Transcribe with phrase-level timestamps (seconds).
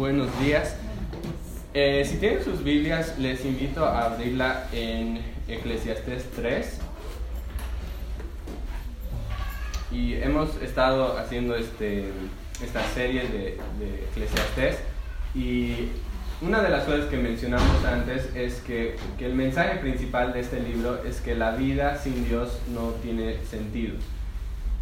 [0.00, 0.76] buenos días.
[1.74, 6.78] Eh, si tienen sus Biblias, les invito a abrirla en Eclesiastés 3.
[9.92, 12.06] Y hemos estado haciendo este,
[12.64, 14.78] esta serie de, de Eclesiastés.
[15.34, 15.90] Y
[16.40, 20.60] una de las cosas que mencionamos antes es que, que el mensaje principal de este
[20.60, 23.96] libro es que la vida sin Dios no tiene sentido.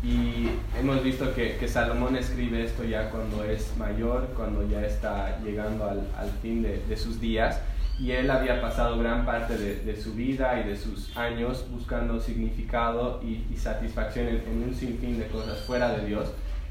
[0.02, 5.40] Y hemos visto que, que, Salomón escribe esto ya cuando es mayor, cuando ya está
[5.40, 7.60] llegando al, al fin de, de, sus días.
[7.98, 12.20] Y él había pasado gran parte de, de, su vida y de sus años buscando
[12.20, 16.30] significado y, y satisfacción en, en, un sinfín de cosas fuera de Dios.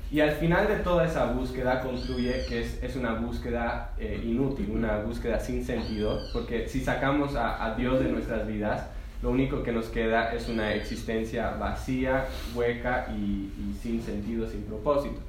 [0.10, 4.70] Y al final de toda esa búsqueda concluye que es, es una búsqueda eh, inútil,
[4.72, 8.88] una búsqueda sin sentido, porque si sacamos a, a Dios de nuestras vidas,
[9.22, 14.64] lo único que nos queda es una existencia vacía, hueca y, y, sin sentido, sin
[14.64, 15.20] propósito.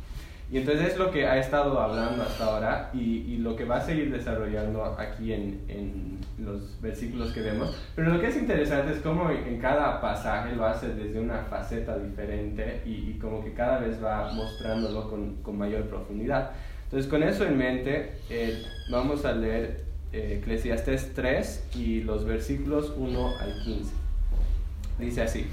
[0.51, 3.77] Y entonces es lo que ha estado hablando hasta ahora y, y lo que va
[3.77, 7.77] a seguir desarrollando aquí en, en, los versículos que vemos.
[7.97, 11.99] Pero lo que es interesante es cómo en cada pasaje lo hace desde una faceta
[11.99, 16.53] diferente y, y como que cada vez va mostrándolo con, con, mayor profundidad.
[16.85, 22.93] Entonces con eso en mente eh, vamos a leer eh, Eclesiastes 3 y los versículos
[22.97, 23.93] 1 al 15.
[24.99, 25.47] Dice así,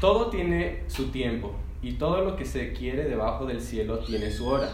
[0.00, 4.46] todo tiene su tiempo y todo lo que se quiere debajo del cielo tiene su
[4.48, 4.70] hora,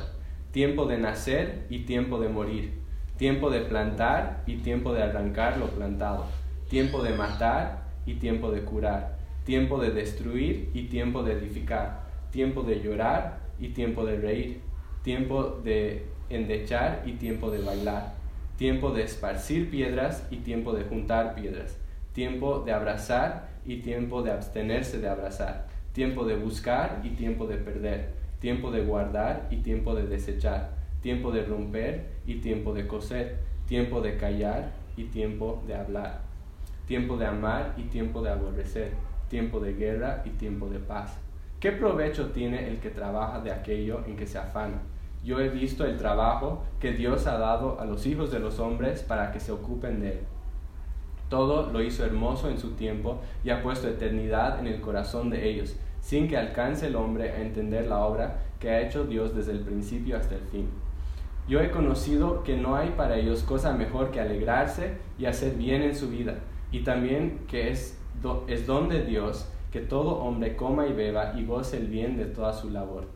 [0.52, 2.74] tiempo de nacer y tiempo de morir,
[3.16, 6.26] tiempo de plantar y tiempo de arrancar lo plantado,
[6.68, 12.62] tiempo de matar y tiempo de curar, tiempo de destruir y tiempo de edificar, tiempo
[12.62, 14.60] de llorar y tiempo de reír,
[15.02, 18.14] tiempo de endechar y tiempo de bailar,
[18.56, 21.78] tiempo de esparcir piedras y tiempo de juntar piedras,
[22.12, 27.56] tiempo de abrazar y tiempo de abstenerse de abrazar, tiempo de buscar y tiempo de
[27.56, 33.38] perder, tiempo de guardar y tiempo de desechar, tiempo de romper y tiempo de coser,
[33.66, 36.20] tiempo de callar y tiempo de hablar,
[36.86, 38.92] tiempo de amar y tiempo de aborrecer,
[39.28, 41.18] tiempo de guerra y tiempo de paz.
[41.58, 44.82] ¿Qué provecho tiene el que trabaja de aquello en que se afana?
[45.24, 49.02] Yo he visto el trabajo que Dios ha dado a los hijos de los hombres
[49.02, 50.20] para que se ocupen de él.
[51.30, 55.48] Todo lo hizo hermoso en su tiempo y ha puesto eternidad en el corazón de
[55.48, 59.52] ellos, sin que alcance el hombre a entender la obra que ha hecho Dios desde
[59.52, 60.68] el principio hasta el fin.
[61.48, 65.80] Yo he conocido que no hay para ellos cosa mejor que alegrarse y hacer bien
[65.80, 66.34] en su vida,
[66.70, 67.98] y también que es,
[68.46, 72.26] es don de Dios que todo hombre coma y beba y goce el bien de
[72.26, 73.13] toda su labor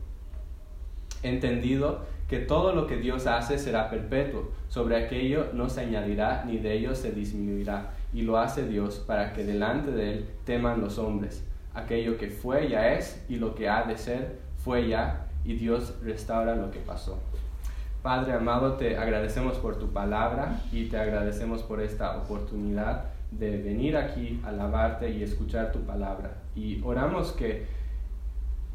[1.23, 6.57] entendido que todo lo que Dios hace será perpetuo, sobre aquello no se añadirá ni
[6.57, 10.99] de ello se disminuirá, y lo hace Dios para que delante de él teman los
[10.99, 11.43] hombres.
[11.73, 15.95] Aquello que fue ya es, y lo que ha de ser fue ya, y Dios
[16.03, 17.19] restaura lo que pasó.
[18.01, 23.97] Padre amado, te agradecemos por tu palabra y te agradecemos por esta oportunidad de venir
[23.97, 26.31] aquí a alabarte y escuchar tu palabra.
[26.55, 27.67] Y oramos que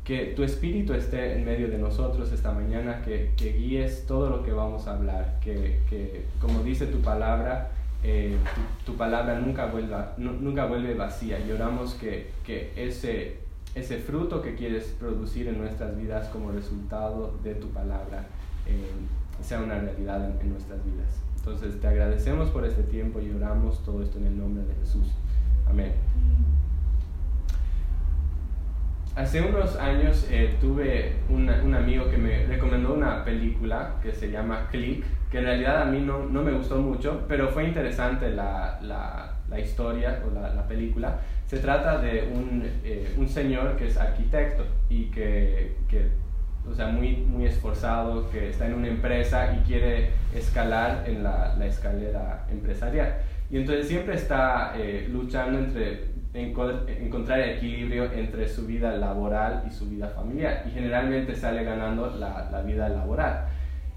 [0.04, 4.44] que tu espíritu esté en medio de nosotros esta mañana, que, que guíes todo lo
[4.44, 7.70] que vamos a hablar, que, que como dice tu palabra,
[8.02, 8.36] eh,
[8.84, 13.38] tu, palabra nunca, vuelva, nunca vuelve vacía y oramos que, que ese,
[13.74, 18.26] ese fruto que quieres producir en nuestras vidas como resultado de tu palabra
[18.66, 18.90] eh,
[19.42, 21.18] sea una realidad en, en nuestras vidas.
[21.38, 25.06] Entonces te agradecemos por este tiempo y oramos todo esto en el nombre de Jesús.
[25.66, 25.92] Amén.
[29.16, 34.28] Hace unos años eh, tuve una, un amigo que me recomendó una película que se
[34.28, 38.30] llama Click, que en realidad a mí no, no me gustó mucho, pero fue interesante
[38.30, 41.20] la, la, la historia o la, la, película.
[41.46, 46.08] Se trata de un, eh, un, señor que es arquitecto y que, que,
[46.68, 51.54] o sea, muy, muy esforzado, que está en una empresa y quiere escalar en la,
[51.64, 53.14] escalera empresarial.
[53.48, 59.88] Y entonces siempre está eh, luchando entre encontrar equilibrio entre su vida laboral y su
[59.88, 60.64] vida familiar.
[60.66, 63.46] Y generalmente sale ganando la, la, vida laboral.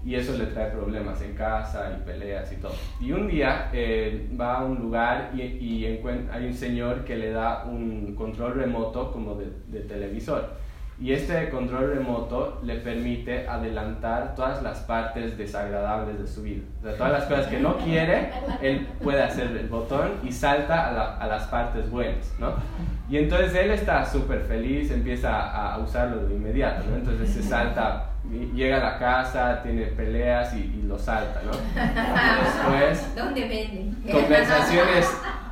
[0.04, 2.74] Y eso le trae problemas en casa y peleas y todo.
[3.00, 5.86] Y un día eh, va a un lugar y, y
[6.30, 10.67] hay un señor que le da un control remoto como de, de televisor.
[11.00, 16.62] Y este control remoto le permite adelantar todas las partes desagradables de su vida.
[16.80, 18.30] O sea, todas las cosas que no quiere,
[18.60, 22.54] él puede hacer el botón y salta a, la, a las partes buenas, ¿no?
[23.08, 26.96] Y entonces él está súper feliz, empieza a, usarlo de inmediato, ¿no?
[26.96, 28.10] Entonces se salta,
[28.52, 31.52] llega a la casa, tiene peleas y, y lo salta, ¿no?
[32.72, 33.14] Después...
[33.14, 33.96] ¿Dónde venden?
[34.12, 35.08] Conversaciones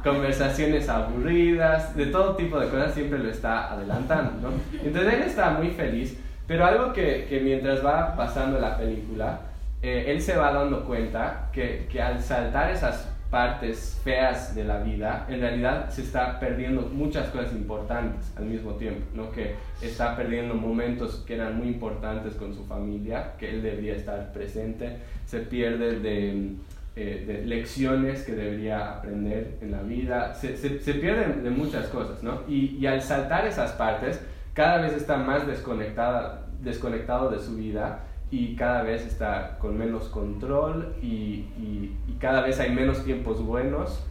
[0.07, 4.55] conversaciones aburridas, de todo tipo de cosas, siempre lo está adelantando, ¿no?
[4.85, 6.17] Entonces él está muy feliz,
[6.47, 9.41] pero algo que, que mientras va pasando la película,
[9.83, 14.79] eh, él se va dando cuenta que, que al saltar esas partes feas de la
[14.79, 19.33] vida, en realidad se está perdiendo muchas cosas importantes al mismo tiempo, ¿no?
[19.33, 24.33] Que está perdiendo momentos que eran muy importantes con su familia, que él debería estar
[24.33, 26.53] presente, se pierde de,
[26.99, 32.23] eh, lecciones que debería aprender en la vida, se, se, se pierde de muchas cosas,
[32.23, 32.41] ¿no?
[32.49, 38.05] Y, y, al saltar esas partes, cada vez está más desconectada, desconectado de su vida
[38.31, 44.03] y cada vez está con menos control y, y, cada vez hay menos tiempos buenos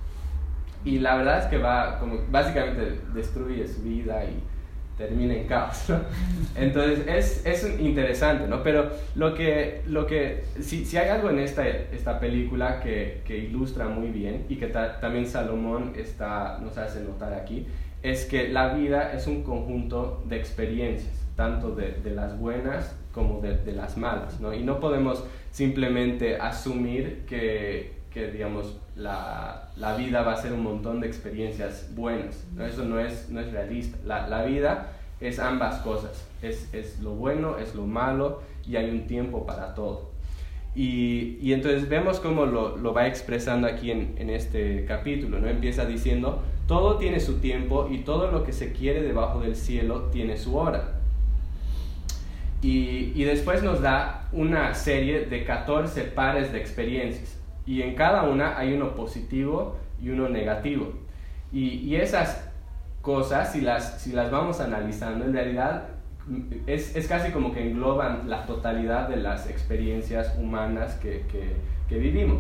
[0.83, 4.43] y la verdad es que va como básicamente destruye su vida y
[4.97, 5.86] termina en caos
[6.56, 11.39] entonces es, es, interesante no pero lo que lo que si, si hay algo en
[11.39, 17.01] esta, esta película que, que ilustra muy bien y que también Salomón está nos hace
[17.01, 17.68] notar aquí
[18.03, 23.41] es que la vida es un conjunto de experiencias tanto de, de las buenas como
[23.41, 24.53] de, de, las malas, ¿no?
[24.53, 30.63] Y no podemos simplemente asumir que, que digamos, la, la, vida va a ser un
[30.63, 32.65] montón de experiencias buenas, ¿no?
[32.65, 33.97] Eso no es, no es realista.
[34.06, 38.89] La, la vida es ambas cosas, es, es, lo bueno, es lo malo y hay
[38.89, 40.12] un tiempo para todo.
[40.73, 45.50] Y, y entonces vemos cómo lo, lo, va expresando aquí en, en este capítulo, ¿no?
[45.50, 50.03] Empieza diciendo, todo tiene su tiempo y todo lo que se quiere debajo del cielo
[50.13, 50.95] tiene su hora
[52.65, 57.34] y, después nos da una serie de 14 pares de experiencias.
[57.65, 60.94] Y en cada una hay uno positivo y uno negativo.
[61.51, 62.50] Y, esas
[63.01, 65.88] cosas, si las, si las vamos analizando, en realidad
[66.67, 71.23] es, es, casi como que engloban la totalidad de las experiencias humanas que,
[71.88, 72.39] que, vivimos.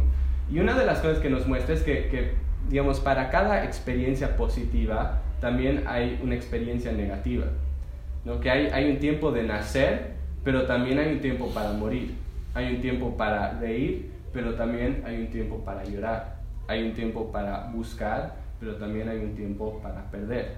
[0.51, 2.33] Y una de las cosas que nos muestra es que, que,
[2.69, 7.45] digamos, para cada experiencia positiva también hay una experiencia negativa.
[8.25, 8.41] ¿no?
[8.41, 12.13] Que hay, hay un tiempo de nacer pero también hay un tiempo para morir,
[12.53, 16.35] hay un tiempo para reír, pero también hay un tiempo para llorar,
[16.67, 20.57] hay un tiempo para buscar, pero también hay un tiempo para perder.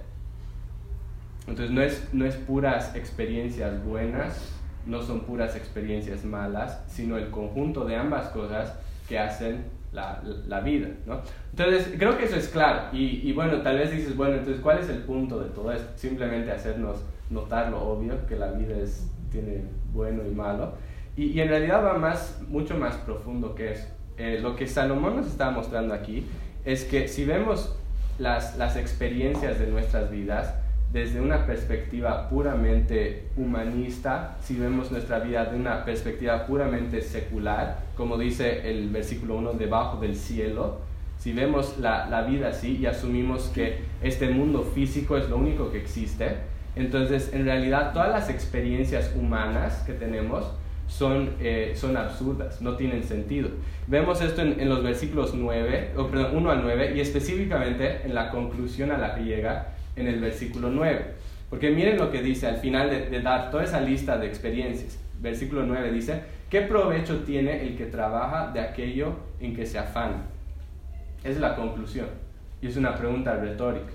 [1.46, 4.52] Entonces no es, no es puras experiencias buenas,
[4.84, 8.74] no son puras experiencias malas, sino el conjunto de ambas cosas
[9.08, 10.88] que hacen la, la vida.
[11.06, 11.20] ¿no?
[11.52, 12.88] Entonces creo que eso es claro.
[12.92, 15.88] Y, y bueno, tal vez dices, bueno, entonces ¿cuál es el punto de todo esto?
[15.96, 20.72] Simplemente hacernos notar lo obvio, que la vida es tiene bueno y malo.
[21.18, 23.88] Y, en realidad va más, mucho más profundo que eso.
[24.18, 26.24] Eh, lo que Salomón nos está mostrando aquí
[26.64, 27.76] es que si vemos
[28.20, 30.54] las, las experiencias de nuestras vidas
[30.92, 38.16] desde una perspectiva puramente humanista, si vemos nuestra vida de una perspectiva puramente secular, como
[38.16, 40.78] dice el versículo 1, debajo del cielo,
[41.18, 45.72] si vemos la, la vida así y asumimos que este mundo físico es lo único
[45.72, 46.36] que existe,
[46.76, 50.52] entonces, en realidad, todas las experiencias humanas que tenemos
[50.88, 53.50] son, eh, son absurdas, no tienen sentido.
[53.86, 58.30] Vemos esto en, los versículos 9, o, perdón, 1 al 9 y específicamente en la
[58.30, 61.14] conclusión a la que llega en el versículo 9.
[61.50, 64.98] Porque miren lo que dice al final de, de dar toda esa lista de experiencias.
[65.20, 70.22] Versículo 9 dice, ¿qué provecho tiene el que trabaja de aquello en que se afana?
[71.22, 72.06] Es la conclusión
[72.60, 73.92] y es una pregunta retórica.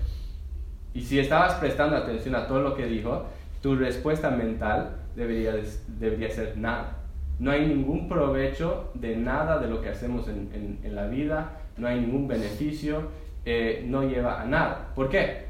[0.94, 3.26] Y si estabas prestando atención a todo lo que dijo,
[3.64, 5.54] tu respuesta mental debería,
[5.98, 6.98] debería ser nada.
[7.38, 11.88] No hay ningún provecho de nada de lo que hacemos en, en, la vida, no
[11.88, 13.08] hay ningún beneficio,
[13.46, 14.90] eh, no lleva a nada.
[14.94, 15.46] ¿Por qué?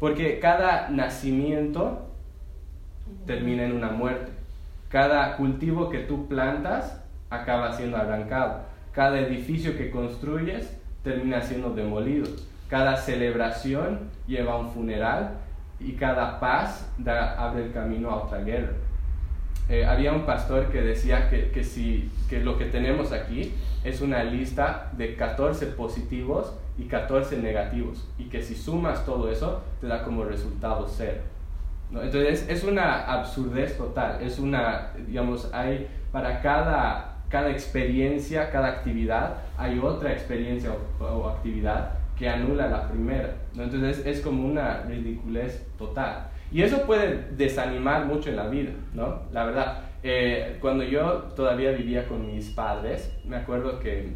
[0.00, 2.06] Porque cada nacimiento
[3.26, 4.32] termina en una muerte.
[4.88, 8.62] Cada cultivo que tú plantas acaba siendo arrancado.
[8.92, 12.28] Cada edificio que construyes termina siendo demolido.
[12.70, 15.34] Cada celebración lleva a un funeral
[15.80, 18.72] y cada paz da, abre el camino a otra guerra.
[19.68, 23.54] Eh, había un pastor que decía que, que, si, que lo que tenemos aquí
[23.84, 29.62] es una lista de 14 positivos y 14 negativos y que si sumas todo eso
[29.80, 31.20] te da como resultado cero.
[31.90, 39.36] Entonces es una absurdez total, es una, digamos, hay para cada, cada experiencia, cada actividad,
[39.56, 43.34] hay otra experiencia o actividad que anula la primera.
[43.54, 43.64] ¿no?
[43.64, 46.28] Entonces es como una ridiculez total.
[46.50, 49.22] Y eso puede desanimar mucho en la vida, ¿no?
[49.32, 49.82] La verdad.
[50.02, 54.12] Eh, cuando yo todavía vivía con mis padres, me acuerdo que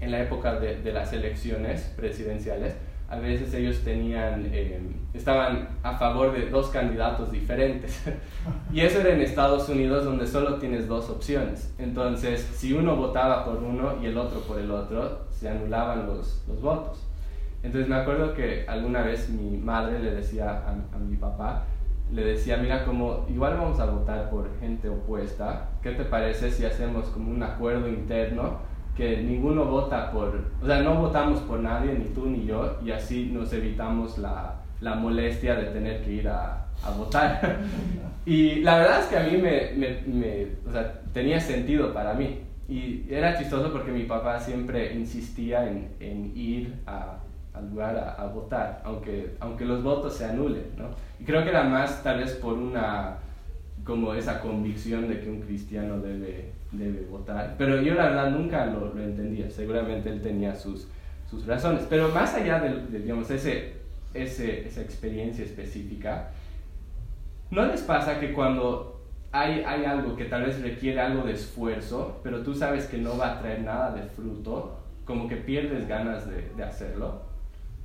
[0.00, 2.76] en la época de, de las elecciones presidenciales,
[3.08, 4.80] a veces ellos tenían, eh,
[5.14, 8.02] estaban a favor de dos candidatos diferentes.
[8.72, 11.74] y eso era en Estados Unidos donde solo tienes dos opciones.
[11.78, 16.44] Entonces, si uno votaba por uno y el otro por el otro, se anulaban los,
[16.46, 17.07] los votos.
[17.62, 21.64] Entonces me acuerdo que alguna vez mi madre le decía a, mi papá,
[22.12, 26.64] le decía, mira, como igual vamos a votar por gente opuesta, ¿qué te parece si
[26.64, 28.58] hacemos como un acuerdo interno
[28.96, 32.90] que ninguno vota por, o sea, no votamos por nadie, ni tú ni yo, y
[32.90, 37.58] así nos evitamos la, la molestia de tener que ir a, a votar.
[38.26, 42.14] y la verdad es que a mí me, me, me o sea, tenía sentido para
[42.14, 42.40] mí.
[42.68, 47.18] Y era chistoso porque mi papá siempre insistía en, en ir a,
[47.54, 50.90] al lugar a, a, votar, aunque, aunque los votos se anulen, ¿no?
[51.18, 53.18] Y creo que era más tal vez por una,
[53.84, 57.54] como esa convicción de que un cristiano debe, debe votar.
[57.58, 60.88] Pero yo la verdad nunca lo, lo entendía, seguramente él tenía sus,
[61.28, 61.86] sus razones.
[61.88, 63.74] Pero más allá de, de digamos, ese,
[64.14, 66.30] ese, esa experiencia específica,
[67.50, 69.00] ¿no les pasa que cuando
[69.32, 73.16] hay, hay algo que tal vez requiere algo de esfuerzo, pero tú sabes que no
[73.16, 77.27] va a traer nada de fruto, como que pierdes ganas de, de hacerlo?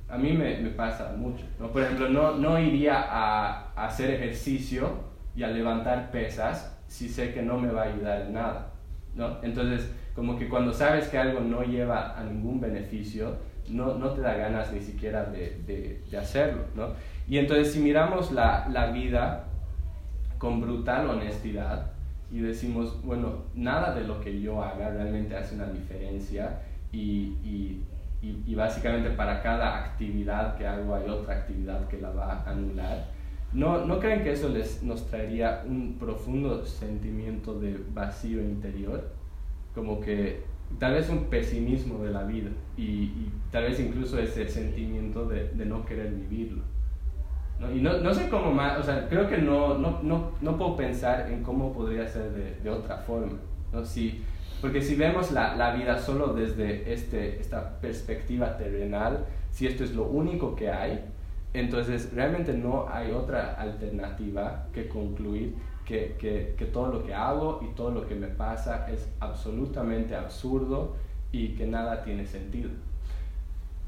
[0.08, 1.44] A mí me, me pasa mucho.
[1.58, 1.70] ¿no?
[1.70, 4.90] Por ejemplo, no, no iría a, a, hacer ejercicio
[5.34, 8.72] y a levantar pesas si sé que no me va a ayudar en nada.
[9.14, 9.38] ¿no?
[9.42, 13.36] Entonces, como que cuando sabes que algo no lleva a ningún beneficio,
[13.68, 16.62] no, no te da ganas ni siquiera de, de, de hacerlo.
[16.74, 16.88] ¿no?
[17.26, 19.44] Y entonces, si miramos la, la vida
[20.38, 21.86] con brutal honestidad
[22.30, 26.60] y decimos, bueno, nada de lo que yo haga realmente hace una diferencia
[26.92, 27.82] y, y,
[28.24, 32.50] y, y, básicamente para cada actividad que hago hay otra actividad que la va a
[32.50, 33.06] anular.
[33.52, 39.10] ¿No, ¿No creen que eso les, nos traería un profundo sentimiento de vacío interior?
[39.74, 40.42] Como que
[40.78, 45.50] tal vez un pesimismo de la vida y, y tal vez incluso ese sentimiento de,
[45.50, 46.62] de no querer vivirlo.
[47.60, 47.70] ¿no?
[47.72, 50.76] Y no, no, sé cómo más, o sea, creo que no, no, no, no puedo
[50.76, 53.38] pensar en cómo podría ser de, de otra forma.
[53.72, 53.84] ¿no?
[53.84, 54.24] Si,
[54.60, 59.94] porque si vemos la, la, vida solo desde este, esta perspectiva terrenal, si esto es
[59.94, 61.04] lo único que hay,
[61.52, 67.60] entonces realmente no hay otra alternativa que concluir que, que, que todo lo que hago
[67.62, 70.96] y todo lo que me pasa es absolutamente absurdo
[71.30, 72.70] y que nada tiene sentido.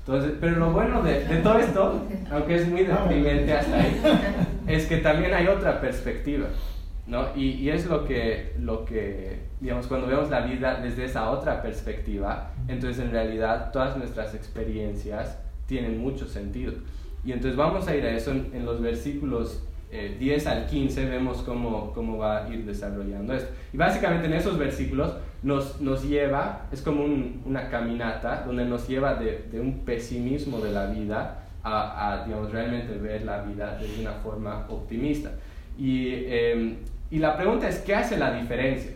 [0.00, 4.00] Entonces, pero lo bueno de, de, todo esto, aunque es muy deprimente hasta ahí,
[4.68, 6.46] es que también hay otra perspectiva,
[7.06, 7.28] ¿no?
[7.36, 11.62] Y, y, es lo que, lo que, digamos, cuando vemos la vida desde esa otra
[11.62, 16.72] perspectiva, entonces en realidad todas nuestras experiencias tienen mucho sentido.
[17.24, 21.38] Y entonces vamos a ir a eso en, los versículos eh, 10 al 15, vemos
[21.38, 23.52] cómo, cómo va a ir desarrollando esto.
[23.72, 28.88] Y básicamente en esos versículos nos, nos lleva, es como un, una caminata donde nos
[28.88, 33.76] lleva de, de, un pesimismo de la vida a, a, digamos, realmente ver la vida
[33.78, 35.30] de una forma optimista.
[35.78, 36.78] Y, eh,
[37.10, 38.92] y la pregunta es, ¿qué hace la diferencia?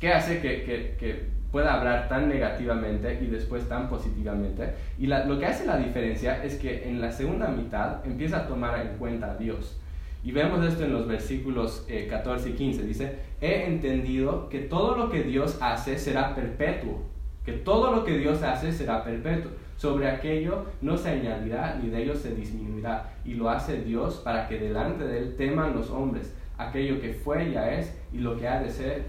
[0.00, 4.74] ¿Qué hace que, que, que pueda hablar tan negativamente y después tan positivamente?
[4.98, 8.80] Y lo que hace la diferencia es que en la segunda mitad empieza a tomar
[8.80, 9.78] en cuenta a Dios.
[10.24, 12.82] Y vemos esto en los versículos eh, 14 y 15.
[12.82, 17.02] Dice, he entendido que todo lo que Dios hace será perpetuo,
[17.44, 19.52] que todo lo que Dios hace será perpetuo.
[19.76, 23.12] Sobre aquello no se añadirá ni de ello se disminuirá.
[23.24, 26.34] Y lo hace Dios para que delante de él teman los hombres.
[26.58, 29.06] Aquello que fue ya es y lo que ha de ser,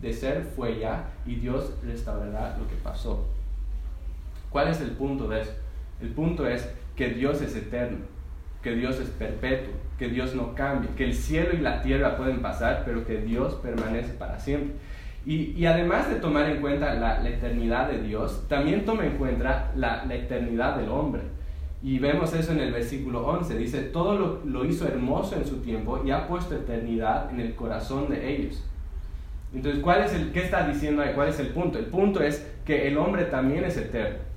[0.00, 3.26] de ser fue ya y Dios restaurará lo que pasó.
[4.50, 5.52] ¿Cuál es el punto de eso?
[6.00, 7.98] El punto es que Dios es eterno,
[8.62, 12.40] que Dios es perpetuo, que Dios no cambia, que el cielo y la tierra pueden
[12.42, 14.74] pasar, pero que Dios permanece para siempre.
[15.26, 19.70] Y, y además de tomar en cuenta la, eternidad de Dios, también toma en cuenta
[19.74, 21.22] la, la, eternidad del hombre.
[21.82, 23.56] Y vemos eso en el versículo 11.
[23.56, 27.54] Dice, todo lo, lo hizo hermoso en su tiempo y ha puesto eternidad en el
[27.54, 28.62] corazón de ellos.
[29.54, 31.12] Entonces, ¿cuál es el, ¿qué está diciendo ahí?
[31.14, 31.78] ¿Cuál es el punto?
[31.78, 34.30] El punto es que el hombre también es eterno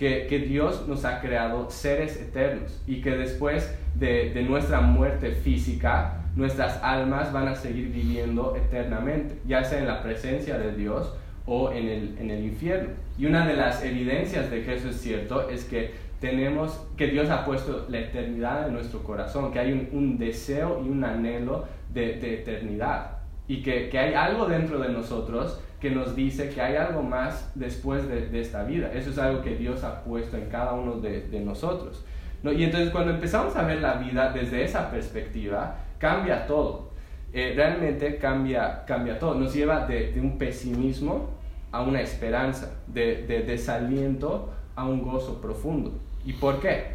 [0.00, 5.32] que, que, Dios nos ha creado seres eternos y que después de, de, nuestra muerte
[5.32, 11.12] física, nuestras almas van a seguir viviendo eternamente, ya sea en la presencia de Dios
[11.46, 12.90] o en el, en el infierno.
[13.18, 17.30] Y una de las evidencias de que eso es cierto es que tenemos, que Dios
[17.30, 21.64] ha puesto la eternidad en nuestro corazón, que hay un, un deseo y un anhelo
[21.92, 23.20] de, de eternidad
[23.50, 27.50] y que, que hay algo dentro de nosotros que nos dice que hay algo más
[27.56, 28.92] después de, de, esta vida.
[28.94, 32.04] Eso es algo que Dios ha puesto en cada uno de, de nosotros.
[32.44, 32.52] ¿no?
[32.52, 36.89] Y entonces cuando empezamos a ver la vida desde esa perspectiva, cambia todo.
[37.32, 39.34] Eh, realmente cambia, cambia todo.
[39.34, 41.30] Nos lleva de, de, un pesimismo
[41.70, 45.92] a una esperanza, de, de desaliento a un gozo profundo.
[46.24, 46.94] ¿Y por qué?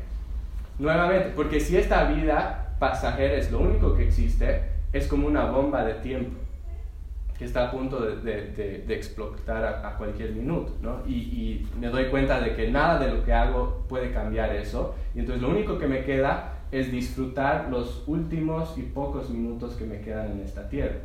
[0.78, 5.86] Nuevamente, porque si esta vida pasajera es lo único que existe, es como una bomba
[5.86, 6.38] de tiempo
[7.38, 8.52] que está a punto de,
[8.88, 11.02] de, explotar a, a, cualquier minuto, ¿no?
[11.06, 14.96] Y, y, me doy cuenta de que nada de lo que hago puede cambiar eso,
[15.14, 19.86] y entonces lo único que me queda es disfrutar los últimos y pocos minutos que
[19.86, 20.98] me quedan en esta tierra.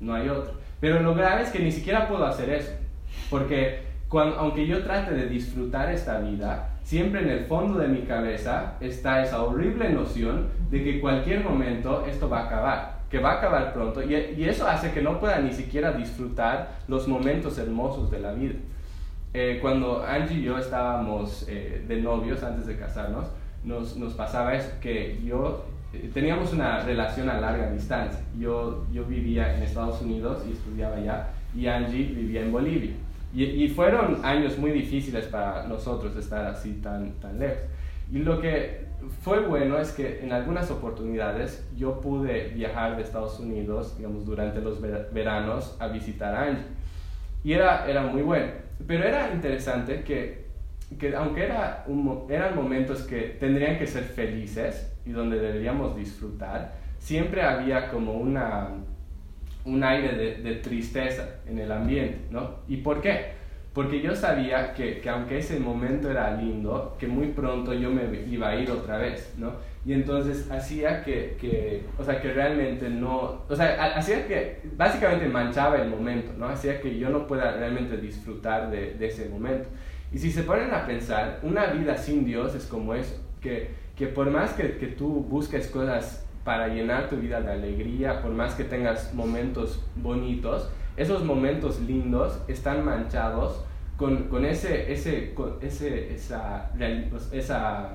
[0.00, 0.54] No hay otro.
[0.80, 2.72] Pero lo grave es que ni siquiera puedo hacer eso.
[3.30, 8.74] Porque aunque yo trate de disfrutar esta vida, siempre en el fondo de mi cabeza
[8.80, 13.38] está esa horrible noción de que cualquier momento esto va a acabar, que va a
[13.38, 18.20] acabar pronto, y, eso hace que no pueda ni siquiera disfrutar los momentos hermosos de
[18.20, 18.54] la vida.
[19.32, 23.26] Eh, cuando Angie y yo estábamos eh, de novios antes de casarnos,
[23.64, 28.20] nos, nos pasaba eso, que yo eh, teníamos una relación a larga distancia.
[28.38, 32.92] Yo, yo vivía en Estados Unidos y estudiaba allá, y Angie vivía en Bolivia.
[33.36, 37.64] Y, fueron años muy difíciles para nosotros estar así tan, tan lejos.
[38.12, 38.84] Y lo que
[39.22, 44.60] fue bueno es que en algunas oportunidades yo pude viajar de Estados Unidos, digamos, durante
[44.60, 46.64] los veranos a visitar a Angie.
[47.42, 48.52] Y era, era muy bueno.
[48.86, 50.43] Pero era interesante que,
[50.98, 51.84] que aunque era
[52.28, 58.70] eran momentos que tendrían que ser felices y donde deberíamos disfrutar, siempre había como una
[59.64, 62.56] un aire de, tristeza en el ambiente, ¿no?
[62.68, 63.32] ¿Y por qué?
[63.72, 68.04] Porque yo sabía que, que, aunque ese momento era lindo, que muy pronto yo me
[68.30, 69.52] iba a ir otra vez, ¿no?
[69.84, 75.26] Y entonces hacía que, que, o sea, que realmente no, o sea, hacía que básicamente
[75.26, 76.46] manchaba el momento, ¿no?
[76.46, 79.68] Hacía que yo no pueda realmente disfrutar de, de ese momento.
[80.14, 84.06] Y si se ponen a pensar, una vida sin Dios es como eso, que, que
[84.06, 88.54] por más que, que tú busques cosas para llenar tu vida de alegría, por más
[88.54, 93.64] que tengas momentos bonitos, esos momentos lindos están manchados
[93.96, 96.70] con, con ese, ese, ese, esa,
[97.10, 97.94] pues, esa,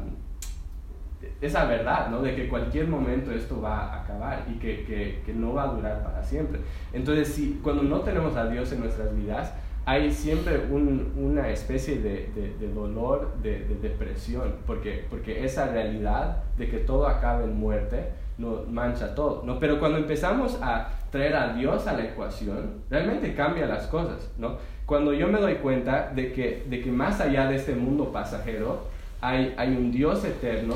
[1.39, 2.21] esa verdad, ¿no?
[2.21, 5.67] De que cualquier momento esto va a acabar y que, que, que no va a
[5.67, 6.59] durar para siempre.
[6.91, 9.53] Entonces, si, cuando no tenemos a Dios en nuestras vidas,
[9.86, 16.43] hay siempre un, una especie de, de, dolor, de, de, depresión, porque, porque esa realidad
[16.57, 19.59] de que todo acaba en muerte, no mancha todo, ¿no?
[19.59, 24.57] Pero cuando empezamos a traer a Dios a la ecuación, realmente cambia las cosas, ¿no?
[24.86, 28.88] Cuando yo me doy cuenta de que, de que más allá de este mundo pasajero,
[29.21, 30.75] hay, hay un Dios eterno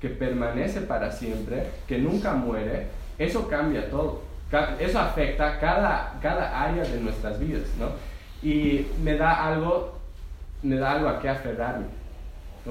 [0.00, 4.22] que permanece para siempre, que nunca muere, eso cambia todo.
[4.78, 7.86] Eso afecta cada, cada área de nuestras vidas, ¿no?
[8.44, 9.98] Y me da algo,
[10.62, 11.86] me da algo a qué aferrarme.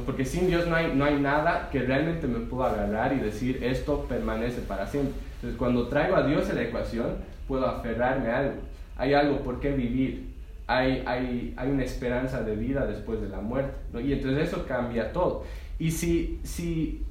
[0.05, 3.63] Porque sin Dios no hay, no hay nada que realmente me pueda agarrar y decir
[3.63, 5.13] esto permanece para siempre.
[5.35, 8.53] Entonces cuando traigo a Dios en la ecuación, puedo aferrarme a algo.
[8.95, 10.33] Hay algo por qué vivir.
[10.65, 13.73] Hay, hay, hay una esperanza de vida después de la muerte.
[14.01, 15.43] Y entonces eso cambia todo.
[15.77, 17.03] Y si, si,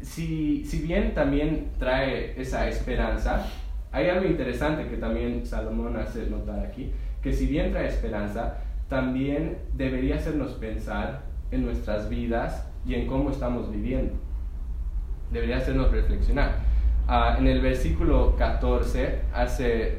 [0.00, 3.46] si, si bien también trae esa esperanza,
[3.90, 6.90] hay algo interesante que también Salomón hace notar aquí,
[7.22, 8.58] que si bien trae esperanza,
[8.88, 14.14] también debería hacernos pensar en nuestras vidas y en cómo estamos viviendo.
[15.30, 16.56] Debería hacernos reflexionar.
[17.06, 19.98] Ah, en el versículo 14 hace,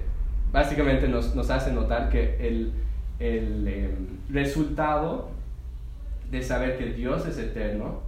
[0.52, 2.74] básicamente nos, hace notar que el,
[3.20, 5.32] el em, resultado
[6.30, 8.02] de saber que Dios es eterno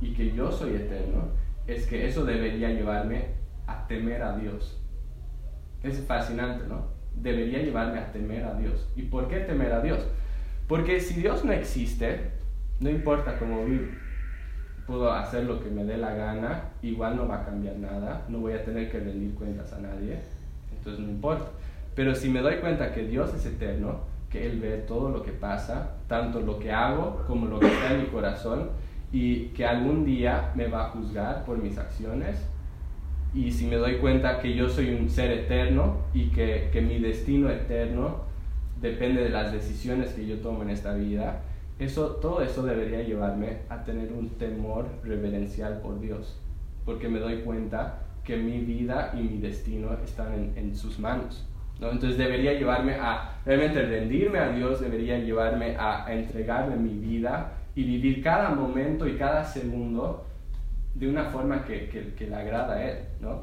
[0.00, 1.28] y que yo soy eterno
[1.66, 3.26] es que eso debería llevarme
[3.66, 4.80] a temer a Dios.
[5.82, 6.97] Es fascinante, ¿no?
[7.22, 8.88] Debería llevarme a temer a Dios.
[8.96, 10.06] ¿Y por qué temer a Dios?
[10.66, 12.30] Porque si Dios no existe,
[12.80, 13.86] no importa cómo vivo,
[14.86, 18.38] puedo hacer lo que me dé la gana, igual no va a cambiar nada, no
[18.38, 20.18] voy a tener que rendir cuentas a nadie,
[20.76, 21.50] entonces no importa.
[21.94, 24.00] Pero si me doy cuenta que Dios es eterno,
[24.30, 27.94] que Él ve todo lo que pasa, tanto lo que hago como lo que está
[27.94, 28.70] en mi corazón,
[29.12, 32.46] y que algún día me va a juzgar por mis acciones,
[33.34, 36.98] y si me doy cuenta que yo soy un ser eterno y que, que mi
[36.98, 38.22] destino eterno
[38.80, 41.42] depende de las decisiones que yo tomo en esta vida,
[41.78, 46.40] eso, todo eso debería llevarme a tener un temor reverencial por Dios,
[46.84, 51.46] porque me doy cuenta que mi vida y mi destino están en, en sus manos.
[51.80, 51.90] ¿no?
[51.90, 57.52] Entonces debería llevarme a realmente rendirme a Dios, debería llevarme a, a entregarle mi vida
[57.74, 60.26] y vivir cada momento y cada segundo
[60.98, 62.98] de una forma que, que, le agrada a Él.
[63.20, 63.42] ¿no?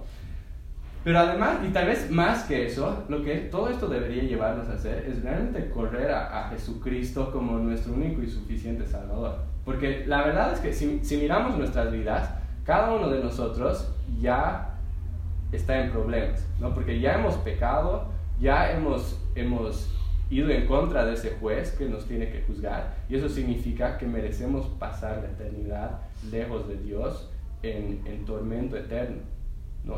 [1.04, 4.74] Pero además, y tal vez más que eso, lo que todo esto debería llevarnos a
[4.74, 9.38] hacer es realmente correr a, Jesucristo como nuestro único y suficiente Salvador.
[9.64, 12.32] Porque la verdad es que si, si, miramos nuestras vidas,
[12.66, 14.78] cada uno de nosotros ya
[15.52, 16.74] está en problemas, ¿no?
[16.74, 18.08] Porque ya hemos pecado,
[18.40, 19.90] ya hemos, hemos
[20.30, 24.08] ido en contra de ese juez que nos tiene que juzgar, y eso significa que
[24.08, 26.00] merecemos pasar la eternidad
[26.32, 27.30] lejos de Dios
[27.72, 29.36] en, en tormento eterno.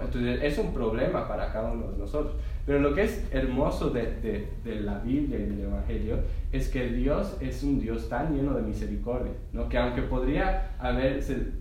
[0.01, 2.35] Entonces es un problema para cada uno de nosotros.
[2.65, 6.17] Pero lo que es hermoso de, de, la Biblia y del Evangelio
[6.51, 9.69] es que Dios es un Dios tan lleno de misericordia, ¿no?
[9.69, 11.53] que aunque podría haberse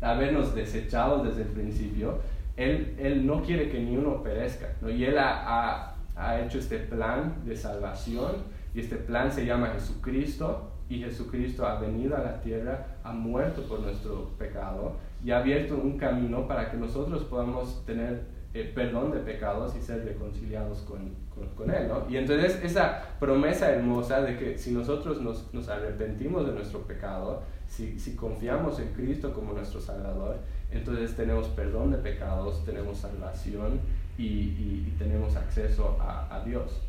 [0.00, 2.18] habernos desechado desde el principio,
[2.56, 4.74] Él, él no quiere que ni uno perezca.
[4.80, 4.90] ¿no?
[4.90, 8.36] Y Él ha, ha, hecho este plan de salvación
[8.74, 13.62] y este plan se llama Jesucristo y Jesucristo ha venido a la tierra, ha muerto
[13.62, 19.12] por nuestro pecado y ha abierto un camino para que nosotros podamos tener eh, perdón
[19.12, 21.14] de pecados y ser reconciliados con,
[21.56, 21.88] con, Él.
[21.88, 22.04] ¿no?
[22.10, 27.42] Y entonces esa promesa hermosa de que si nosotros nos, nos arrepentimos de nuestro pecado,
[27.66, 30.36] si, si, confiamos en Cristo como nuestro Salvador,
[30.70, 33.80] entonces tenemos perdón de pecados, tenemos salvación
[34.18, 36.82] y, y, tenemos acceso a, a, Dios.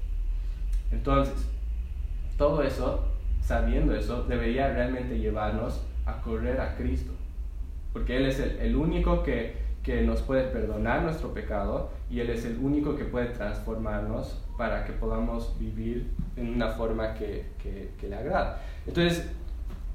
[0.91, 1.47] Entonces,
[2.37, 3.05] todo eso,
[3.41, 7.13] sabiendo eso, debería realmente llevarnos a correr a Cristo,
[7.93, 9.53] porque Él es el, el único que,
[9.83, 14.85] que nos puede perdonar nuestro pecado y Él es el único que puede transformarnos para
[14.85, 18.61] que podamos vivir en una forma que, que, que le agrada.
[18.85, 19.29] Entonces,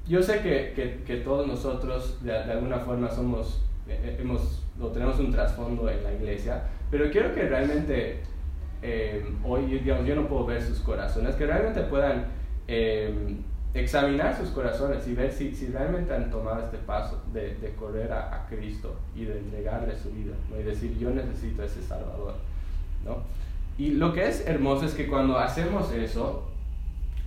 [0.09, 5.31] yo sé que, todos nosotros de, alguna forma somos, eh, eh, hemos, o tenemos un
[5.31, 8.21] trasfondo en la iglesia, pero quiero que realmente
[8.81, 12.25] eh, hoy, digamos, yo no puedo ver sus corazones, que realmente puedan
[13.73, 18.11] examinar sus corazones y ver si, si, realmente han tomado este paso de, de correr
[18.11, 20.59] a, Cristo y de entregarle su vida, ¿no?
[20.59, 22.33] y decir, yo necesito ese Salvador.
[23.05, 23.17] ¿no?
[23.77, 26.49] Y lo que es hermoso es que cuando hacemos eso,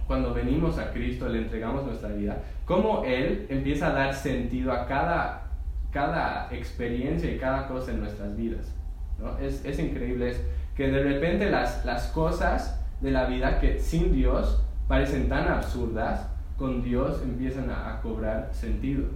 [0.07, 4.87] cuando venimos a Cristo, le entregamos nuestra vida, cómo Él empieza a dar sentido a
[4.87, 5.45] cada,
[5.93, 8.73] cada experiencia y cada cosa en nuestras vidas.
[9.19, 9.39] ¿no?
[9.39, 10.41] Es, es, increíble es
[10.77, 16.29] que de repente las, las cosas de la vida que sin Dios parecen tan absurdas,
[16.63, 19.07] con Dios empiezan a, cobrar sentido.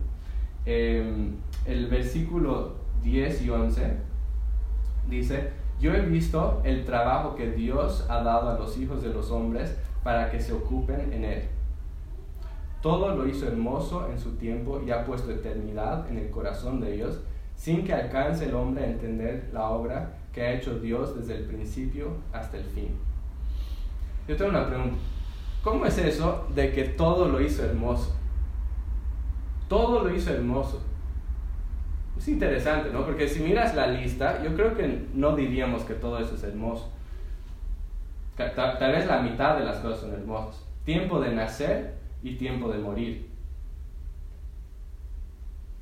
[0.64, 3.96] Em, el versículo 10 y 11
[5.08, 9.30] dice, yo he visto el trabajo que Dios ha dado a los hijos de los
[9.30, 11.42] hombres para que se ocupen en él.
[12.82, 16.94] Todo lo hizo hermoso en su tiempo y ha puesto eternidad en el corazón de
[16.94, 17.20] ellos,
[17.54, 21.44] sin que alcance el hombre a entender la obra que ha hecho Dios desde el
[21.44, 22.88] principio hasta el fin.
[24.26, 24.96] Yo tengo una pregunta.
[25.66, 28.14] ¿Cómo es eso de que todo lo hizo hermoso?
[29.68, 30.80] Todo lo hizo hermoso.
[32.16, 33.04] Es interesante, ¿no?
[33.04, 36.92] Porque si miras la lista, yo creo que no diríamos que todo eso es hermoso.
[38.36, 40.64] Tal, vez la mitad de las cosas son hermosas.
[40.84, 43.28] Tiempo de nacer y tiempo de morir.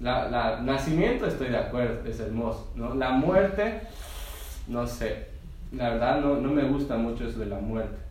[0.01, 2.73] La, nacimiento estoy de acuerdo, es hermoso.
[2.75, 2.95] ¿no?
[2.95, 3.83] La muerte,
[4.67, 5.27] no sé.
[5.73, 8.05] La verdad no, no me gusta mucho eso de la muerte.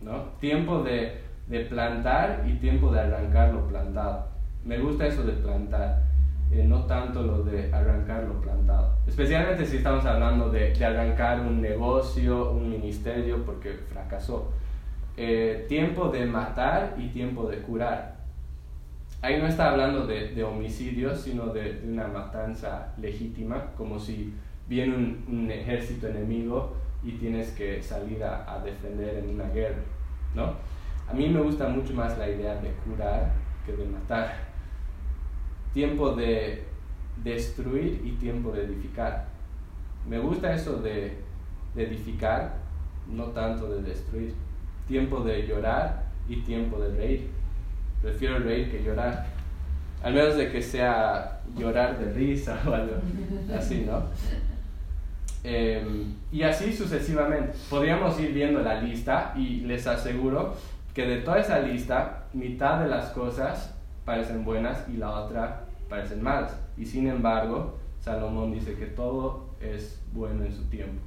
[0.00, 0.22] ¿No?
[0.40, 4.28] Tiempo de, de plantar y tiempo de arrancar lo plantado.
[4.64, 6.02] Me gusta eso de plantar.
[6.50, 8.96] Eh, no tanto lo de arrancar lo plantado.
[9.06, 14.50] Especialmente si estamos hablando de, de arrancar un negocio, un ministerio, porque fracasó.
[15.16, 18.16] Eh, tiempo de matar y tiempo de curar.
[19.20, 24.32] Ahí no está hablando de, de homicidios, sino de, de, una matanza legítima, como si
[24.68, 29.82] viene un, un, ejército enemigo y tienes que salir a, a defender en una guerra.
[30.34, 30.54] ¿no?
[31.08, 33.32] A mí me gusta mucho más la idea de curar
[33.64, 34.48] que de matar
[35.72, 36.64] tiempo de
[37.22, 39.26] destruir y tiempo de edificar.
[40.08, 41.18] Me gusta eso de,
[41.76, 42.56] edificar,
[43.06, 44.34] no tanto de destruir.
[44.86, 47.30] Tiempo de llorar y tiempo de reír.
[48.02, 49.26] Prefiero reír que llorar.
[50.02, 52.94] Al menos de que sea llorar de risa o algo
[53.56, 54.02] así, ¿no?
[55.50, 57.56] Em, y así sucesivamente.
[57.70, 60.54] Podríamos ir viendo la lista y les aseguro
[60.92, 66.22] que de toda esa lista, mitad de las cosas parecen buenas y la otra parecen
[66.22, 66.54] malas.
[66.76, 71.00] Y sin embargo, Salomón dice que todo es bueno en su tiempo.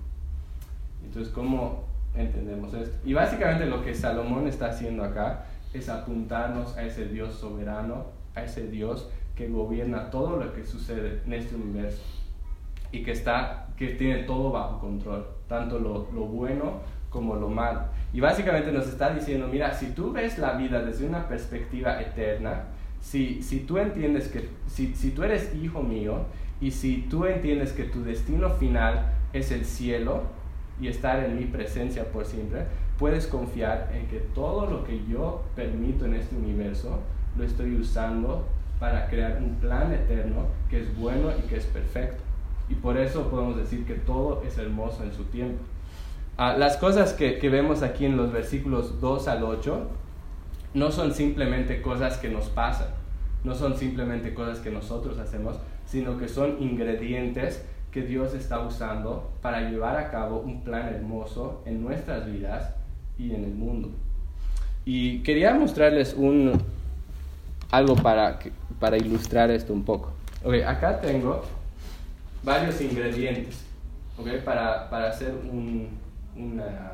[1.05, 1.83] Entonces, ¿cómo
[2.15, 2.97] entendemos esto?
[3.05, 8.43] Y básicamente lo que Salomón está haciendo acá es apuntarnos a ese Dios soberano, a
[8.43, 12.01] ese Dios que gobierna todo lo que sucede en este universo
[12.91, 17.81] y que está que tiene todo bajo control, tanto lo, lo bueno como lo malo.
[18.13, 22.65] Y básicamente nos está diciendo, mira, si tú ves la vida desde una perspectiva eterna,
[22.99, 26.25] si, si tú entiendes que, si, si tú eres hijo mío
[26.61, 30.25] y si tú entiendes que tu destino final es el cielo
[30.79, 32.65] y estar en mi presencia por siempre,
[32.99, 36.99] puedes confiar en que todo lo que yo permito en este universo
[37.35, 38.45] lo estoy usando
[38.79, 42.21] para crear un plan eterno que es bueno y que es perfecto.
[42.71, 45.61] Y por eso podemos decir que todo es hermoso en su tiempo.
[46.37, 49.87] Ah, las cosas que, que, vemos aquí en los versículos 2 al 8
[50.73, 52.87] no son simplemente cosas que nos pasan,
[53.43, 59.29] no son simplemente cosas que nosotros hacemos, sino que son ingredientes que Dios está usando
[59.41, 62.73] para llevar a cabo un plan hermoso en nuestras vidas
[63.17, 63.89] y en el mundo.
[64.85, 66.53] Y quería mostrarles un,
[67.69, 68.39] algo para,
[68.79, 70.13] para ilustrar esto un poco.
[70.45, 71.43] Ok, acá tengo
[72.43, 73.65] varios ingredientes
[74.17, 75.97] okay, para, para hacer un,
[76.35, 76.93] una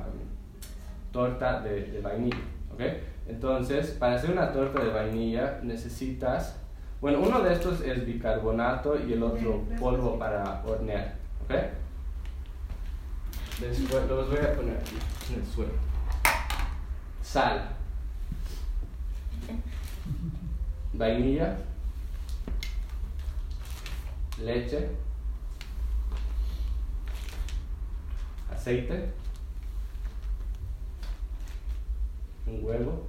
[1.11, 2.37] torta de, de vainilla.
[2.73, 3.03] Okay.
[3.27, 6.57] Entonces, para hacer una torta de vainilla necesitas,
[7.01, 11.15] bueno, uno de estos es bicarbonato y el otro polvo para hornear.
[11.43, 11.71] ¿okay?
[13.59, 14.95] Después los voy a poner aquí
[15.33, 15.73] en el suelo.
[17.21, 17.69] Sal.
[20.93, 21.57] Vainilla.
[24.43, 25.06] Leche.
[28.67, 29.13] Aceite.
[32.47, 33.07] Un huevo.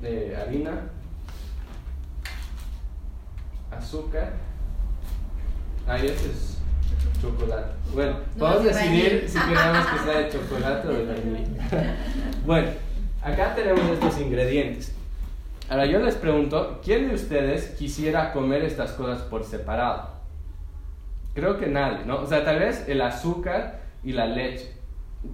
[0.00, 0.90] De harina.
[3.72, 4.32] Azúcar.
[5.88, 6.58] Ahí ese es
[7.20, 7.72] Chocolate.
[7.92, 11.96] Bueno, vamos a decidir si queremos que sea de chocolate o de vainilla.
[12.46, 12.68] bueno,
[13.24, 14.94] acá tenemos estos ingredientes.
[15.68, 20.17] Ahora yo les pregunto, ¿quién de ustedes quisiera comer estas cosas por separado?
[21.34, 22.20] Creo que nadie, ¿no?
[22.22, 24.72] O sea, tal vez el azúcar y la leche,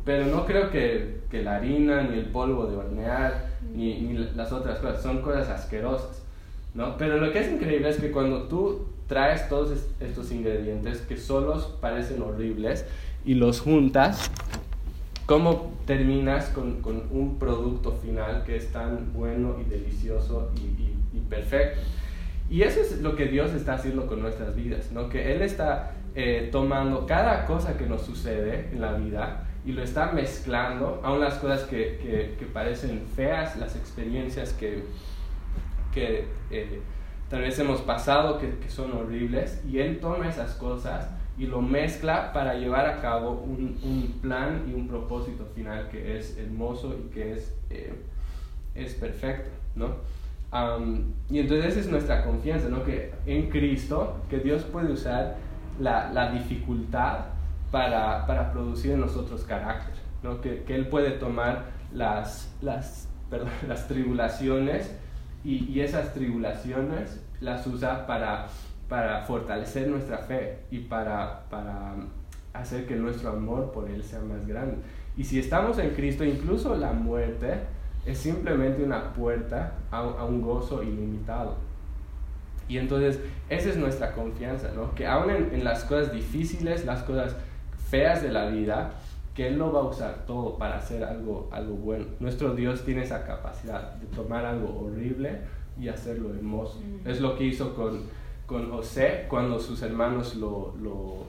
[0.05, 4.53] pero no creo que, que la harina, ni el polvo de hornear, ni, ni las
[4.53, 6.23] otras cosas, son cosas asquerosas,
[6.75, 6.97] ¿no?
[6.97, 11.77] Pero lo que es increíble es que cuando tú traes todos estos ingredientes que solos
[11.81, 12.87] parecen horribles
[13.25, 14.31] y los juntas,
[15.27, 21.81] ¿cómo terminas con, con un producto final que es tan bueno y delicioso y, perfecto?
[22.49, 25.09] Y eso es lo que Dios está haciendo con nuestras vidas, ¿no?
[25.09, 29.83] que Él está eh, tomando cada cosa que nos sucede en la vida y lo
[29.83, 34.85] está mezclando, aún las cosas que, que, que parecen feas, las experiencias que,
[35.93, 36.81] que eh,
[37.31, 41.63] tal vez hemos pasado que, que, son horribles y Él toma esas cosas y lo
[41.63, 46.95] mezcla para llevar a cabo un, un plan y un propósito final que es hermoso
[46.95, 47.95] y que es, eh,
[48.75, 49.97] es perfecto, ¿no?
[51.31, 52.85] Y entonces es nuestra confianza, ¿no?
[52.85, 55.37] Que en Cristo, que Dios puede usar
[55.81, 57.27] la, la dificultad
[57.73, 60.41] para, para, producir en nosotros carácter, ¿no?
[60.41, 64.97] Que, que Él puede tomar las, las, perdón, las tribulaciones
[65.43, 68.47] y, y esas tribulaciones las usa para,
[68.89, 71.97] para fortalecer nuestra fe y para, para
[72.53, 74.77] hacer que nuestro amor por Él sea más grande.
[75.17, 77.59] Y si estamos en Cristo, incluso la muerte
[78.07, 81.57] es simplemente una puerta a, a un gozo ilimitado.
[82.69, 84.95] Y entonces esa es nuestra confianza, ¿no?
[84.95, 87.37] Que aún en, en, las cosas difíciles, las cosas
[87.89, 88.93] feas de la vida,
[89.35, 92.07] que Él lo va a usar todo para hacer algo, algo bueno.
[92.21, 95.41] Nuestro Dios tiene esa capacidad de tomar algo horrible
[95.79, 96.81] y hacerlo hermoso.
[96.81, 97.09] Mm.
[97.09, 98.03] Es lo que hizo con,
[98.47, 101.25] con José cuando sus hermanos lo, lo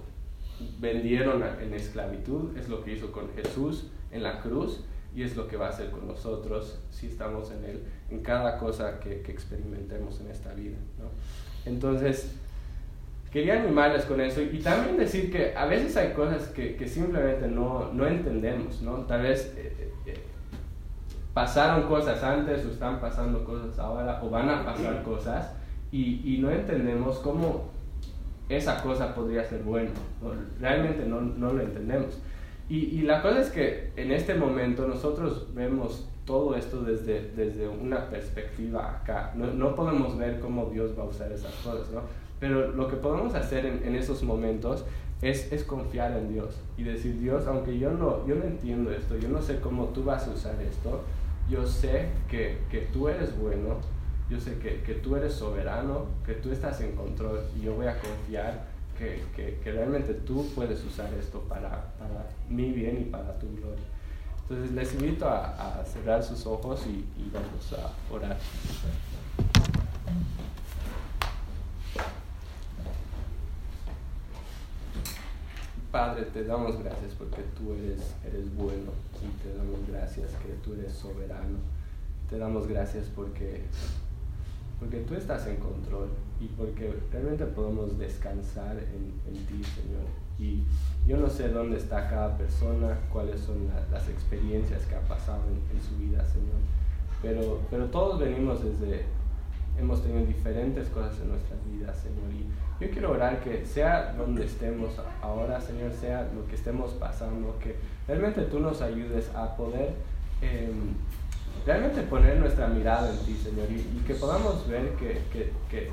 [0.79, 4.85] vendieron en esclavitud, es lo que hizo con Jesús en la cruz
[5.15, 8.57] y es lo que va a hacer con nosotros si estamos en Él, en cada
[8.57, 10.77] cosa que, que experimentemos en esta vida.
[10.99, 11.09] ¿no?
[11.69, 12.31] Entonces,
[13.31, 17.47] quería animarles con eso y también decir que a veces hay cosas que, que simplemente
[17.47, 18.99] no, no, entendemos, ¿no?
[19.05, 20.19] Tal vez eh, eh,
[21.33, 25.51] pasaron cosas antes o están pasando cosas ahora o van a pasar cosas
[25.91, 27.75] y, y no entendemos cómo
[28.47, 29.89] esa cosa podría ser buena.
[30.59, 32.17] Realmente no, no, lo entendemos.
[32.67, 37.67] Y, y, la cosa es que en este momento nosotros vemos todo esto desde, desde
[37.67, 39.33] una perspectiva acá.
[39.35, 42.01] No, no, podemos ver cómo Dios va a usar esas cosas, ¿no?
[42.39, 44.83] Pero lo que podemos hacer en, en esos momentos
[45.21, 49.17] es, es, confiar en Dios y decir, Dios, aunque yo no, yo no entiendo esto,
[49.17, 51.01] yo no sé cómo tú vas a usar esto,
[51.49, 53.77] yo sé que, que tú eres bueno,
[54.29, 57.85] yo sé que, que, tú eres soberano, que tú estás en control y yo voy
[57.85, 58.65] a confiar
[58.97, 63.83] que, que realmente tú puedes usar esto para, para, mi bien y para tu gloria.
[64.41, 68.37] Entonces les invito a, cerrar sus ojos y, y vamos a orar.
[75.91, 78.91] Padre, te damos gracias porque tú eres, eres bueno
[79.23, 81.57] y te damos gracias que tú eres soberano.
[82.29, 83.63] Te damos gracias porque,
[84.79, 86.09] porque tú estás en control
[86.39, 90.05] y porque realmente podemos descansar en, en ti, Señor.
[90.37, 90.63] Y
[91.07, 95.41] yo no sé dónde está cada persona, cuáles son la, las experiencias que ha pasado
[95.47, 96.59] en, en, su vida, Señor.
[97.21, 99.05] Pero, pero todos venimos desde,
[99.79, 102.31] hemos tenido diferentes cosas en nuestras vidas, Señor.
[102.33, 102.45] Y,
[102.77, 107.77] yo quiero orar que sea donde estemos ahora, Señor, sea lo que estemos pasando, que
[108.05, 109.93] realmente tú nos ayudes a poder
[110.41, 110.69] eh,
[111.65, 115.89] realmente poner nuestra mirada en ti, Señor, y, que podamos ver que, que, que,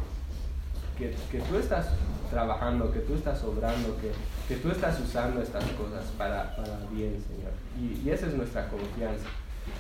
[1.31, 1.89] que, tú estás
[2.31, 4.13] trabajando, que tú estás obrando, que,
[4.49, 7.53] que tú estás usando estas cosas para, para bien, Señor.
[7.81, 9.27] Y, y esa es nuestra confianza.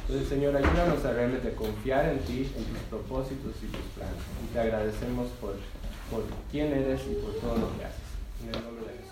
[0.03, 4.23] Entonces, Señor, ayúdanos a realmente confiar en ti, en tus propósitos y tus planes.
[4.45, 5.55] Y te agradecemos por,
[6.11, 8.01] por quién eres y por todo lo que haces.
[8.43, 9.12] En el nombre de Jesús.